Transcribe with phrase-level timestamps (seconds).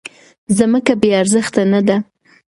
[0.57, 1.97] ځمکه بې ارزښته نه ده.